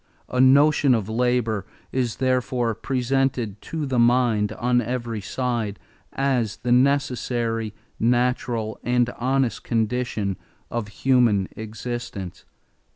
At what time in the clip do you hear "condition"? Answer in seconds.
9.63-10.37